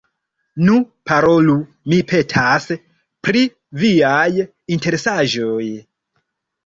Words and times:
Nu, 0.67 0.77
parolu, 1.09 1.57
mi 1.93 1.99
petas, 2.11 2.65
pri 3.27 3.43
viaj 3.85 4.43
interesaĵoj. 4.79 5.63